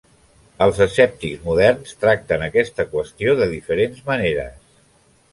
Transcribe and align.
Els 0.65 0.77
escèptics 0.85 1.43
moderns 1.49 1.91
tracten 2.05 2.45
aquesta 2.45 2.85
qüestió 2.93 3.35
de 3.41 3.49
diferents 3.53 4.01
maneres. 4.09 4.57